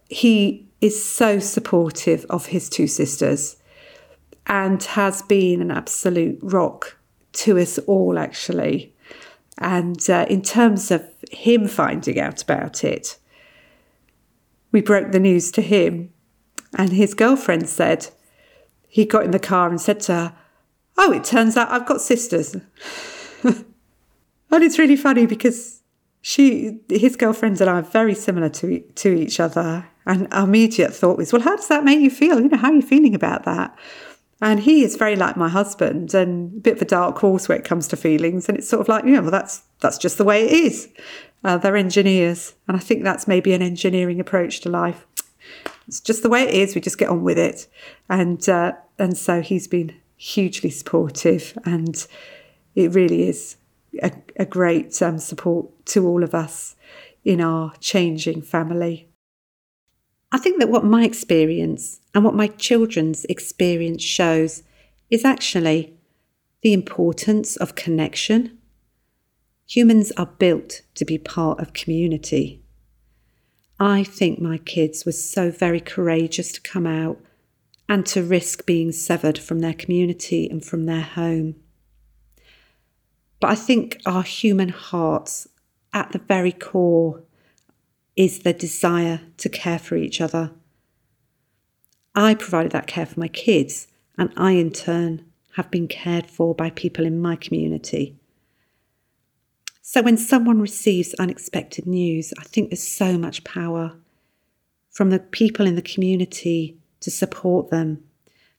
he 0.09 0.67
is 0.79 1.03
so 1.03 1.39
supportive 1.39 2.25
of 2.29 2.47
his 2.47 2.69
two 2.69 2.87
sisters 2.87 3.57
and 4.45 4.83
has 4.83 5.21
been 5.23 5.61
an 5.61 5.71
absolute 5.71 6.39
rock 6.41 6.97
to 7.31 7.57
us 7.57 7.79
all 7.79 8.19
actually. 8.19 8.93
And 9.57 10.09
uh, 10.09 10.25
in 10.29 10.41
terms 10.41 10.91
of 10.91 11.07
him 11.31 11.67
finding 11.67 12.19
out 12.19 12.41
about 12.41 12.83
it, 12.83 13.17
we 14.71 14.81
broke 14.81 15.11
the 15.11 15.19
news 15.19 15.51
to 15.51 15.61
him, 15.61 16.11
and 16.75 16.91
his 16.91 17.13
girlfriend 17.13 17.69
said, 17.69 18.09
he 18.93 19.05
got 19.05 19.25
in 19.25 19.31
the 19.31 19.39
car 19.39 19.69
and 19.69 19.81
said 19.81 19.99
to 20.01 20.13
her, 20.13 20.35
Oh, 20.99 21.11
it 21.11 21.23
turns 21.23 21.57
out 21.57 21.71
I've 21.71 21.87
got 21.87 21.99
sisters. 21.99 22.55
and 23.43 23.63
it's 24.51 24.77
really 24.77 24.95
funny 24.95 25.25
because 25.25 25.81
she, 26.21 26.77
his 26.89 27.15
girlfriends 27.15 27.59
and 27.59 27.71
I 27.71 27.79
are 27.79 27.81
very 27.81 28.13
similar 28.13 28.49
to, 28.49 28.81
to 28.81 29.09
each 29.11 29.39
other. 29.39 29.87
And 30.05 30.31
our 30.31 30.43
immediate 30.43 30.93
thought 30.93 31.17
was, 31.17 31.33
well, 31.33 31.41
how 31.41 31.55
does 31.55 31.69
that 31.69 31.83
make 31.83 32.01
you 32.01 32.11
feel? 32.11 32.39
You 32.39 32.49
know, 32.49 32.57
how 32.57 32.69
are 32.69 32.75
you 32.75 32.83
feeling 32.83 33.15
about 33.15 33.45
that? 33.45 33.75
And 34.43 34.59
he 34.59 34.83
is 34.83 34.95
very 34.95 35.15
like 35.15 35.37
my 35.37 35.49
husband 35.49 36.13
and 36.13 36.57
a 36.57 36.59
bit 36.59 36.75
of 36.75 36.83
a 36.83 36.85
dark 36.85 37.17
horse 37.17 37.49
when 37.49 37.57
it 37.57 37.65
comes 37.65 37.87
to 37.87 37.97
feelings. 37.97 38.47
And 38.47 38.59
it's 38.59 38.69
sort 38.69 38.81
of 38.81 38.87
like, 38.89 39.05
you 39.05 39.13
know, 39.13 39.23
well, 39.23 39.31
that's, 39.31 39.63
that's 39.79 39.97
just 39.97 40.19
the 40.19 40.23
way 40.23 40.45
it 40.45 40.51
is. 40.51 40.87
Uh, 41.43 41.57
they're 41.57 41.75
engineers. 41.75 42.53
And 42.67 42.77
I 42.77 42.79
think 42.79 43.03
that's 43.03 43.27
maybe 43.27 43.53
an 43.53 43.63
engineering 43.63 44.19
approach 44.19 44.59
to 44.61 44.69
life. 44.69 45.07
It's 45.87 45.99
just 45.99 46.23
the 46.23 46.29
way 46.29 46.43
it 46.43 46.53
is. 46.53 46.75
We 46.75 46.81
just 46.81 46.97
get 46.99 47.09
on 47.09 47.23
with 47.23 47.37
it. 47.37 47.67
And 48.09 48.47
uh, 48.47 48.73
and 48.99 49.17
so 49.17 49.41
he's 49.41 49.67
been 49.67 49.95
hugely 50.17 50.69
supportive, 50.69 51.57
and 51.65 52.07
it 52.75 52.93
really 52.93 53.27
is 53.27 53.57
a, 54.01 54.11
a 54.37 54.45
great 54.45 55.01
um, 55.01 55.17
support 55.17 55.85
to 55.87 56.07
all 56.07 56.23
of 56.23 56.33
us 56.33 56.75
in 57.23 57.41
our 57.41 57.73
changing 57.79 58.41
family. 58.41 59.07
I 60.31 60.37
think 60.39 60.59
that 60.59 60.69
what 60.69 60.83
my 60.83 61.03
experience 61.03 61.99
and 62.13 62.23
what 62.23 62.33
my 62.33 62.47
children's 62.47 63.25
experience 63.25 64.01
shows 64.01 64.63
is 65.09 65.23
actually 65.23 65.93
the 66.61 66.73
importance 66.73 67.55
of 67.55 67.75
connection. 67.75 68.57
Humans 69.67 70.11
are 70.17 70.25
built 70.25 70.81
to 70.95 71.05
be 71.05 71.17
part 71.17 71.59
of 71.59 71.73
community. 71.73 72.63
I 73.79 74.03
think 74.03 74.39
my 74.39 74.57
kids 74.57 75.05
were 75.05 75.11
so 75.11 75.51
very 75.51 75.79
courageous 75.79 76.51
to 76.53 76.61
come 76.61 76.87
out 76.87 77.19
and 77.87 78.05
to 78.07 78.23
risk 78.23 78.65
being 78.65 78.91
severed 78.91 79.37
from 79.37 79.59
their 79.59 79.73
community 79.73 80.49
and 80.49 80.63
from 80.63 80.85
their 80.85 81.01
home. 81.01 81.55
But 83.39 83.51
I 83.51 83.55
think 83.55 84.01
our 84.05 84.23
human 84.23 84.69
hearts, 84.69 85.47
at 85.93 86.11
the 86.11 86.19
very 86.19 86.53
core, 86.53 87.23
is 88.15 88.39
the 88.39 88.53
desire 88.53 89.21
to 89.37 89.49
care 89.49 89.79
for 89.79 89.95
each 89.95 90.21
other. 90.21 90.51
I 92.15 92.35
provided 92.35 92.71
that 92.71 92.87
care 92.87 93.05
for 93.05 93.19
my 93.19 93.27
kids, 93.27 93.87
and 94.17 94.31
I 94.37 94.51
in 94.51 94.71
turn 94.71 95.25
have 95.55 95.69
been 95.69 95.87
cared 95.87 96.29
for 96.29 96.55
by 96.55 96.69
people 96.69 97.05
in 97.05 97.21
my 97.21 97.35
community. 97.35 98.15
So 99.81 100.01
when 100.01 100.17
someone 100.17 100.61
receives 100.61 101.13
unexpected 101.15 101.85
news, 101.85 102.33
I 102.39 102.43
think 102.43 102.69
there's 102.69 102.87
so 102.87 103.17
much 103.17 103.43
power 103.43 103.97
from 104.89 105.09
the 105.09 105.19
people 105.19 105.67
in 105.67 105.75
the 105.75 105.81
community 105.81 106.77
to 107.03 107.11
support 107.11 107.69
them. 107.69 108.03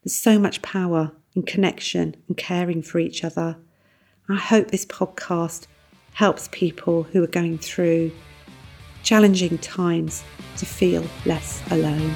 There's 0.04 0.14
so 0.14 0.38
much 0.38 0.62
power 0.62 1.10
in 1.34 1.42
connection 1.42 2.14
and 2.28 2.36
caring 2.36 2.82
for 2.82 2.98
each 2.98 3.24
other. 3.24 3.56
I 4.28 4.36
hope 4.36 4.70
this 4.70 4.84
podcast 4.84 5.66
helps 6.12 6.50
people 6.52 7.04
who 7.04 7.24
are 7.24 7.26
going 7.26 7.56
through 7.58 8.12
challenging 9.02 9.56
times 9.58 10.22
to 10.58 10.66
feel 10.66 11.04
less 11.24 11.62
alone. 11.70 12.14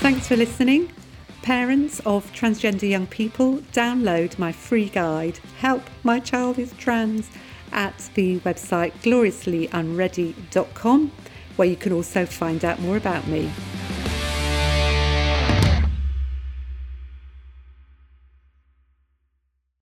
Thanks 0.00 0.26
for 0.26 0.36
listening. 0.36 0.90
Parents 1.42 2.00
of 2.00 2.32
transgender 2.32 2.88
young 2.88 3.06
people, 3.06 3.58
download 3.72 4.38
my 4.38 4.52
free 4.52 4.88
guide, 4.88 5.38
Help 5.58 5.82
My 6.02 6.18
Child 6.18 6.58
is 6.58 6.72
Trans, 6.78 7.28
at 7.72 8.10
the 8.14 8.40
website 8.40 8.92
gloriouslyunready.com 9.02 11.12
where 11.60 11.68
you 11.68 11.76
can 11.76 11.92
also 11.92 12.24
find 12.24 12.64
out 12.64 12.78
more 12.80 12.96
about 12.96 13.26
me. 13.26 13.50